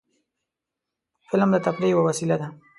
[1.29, 2.47] فلم د تفریح یوه وسیله ده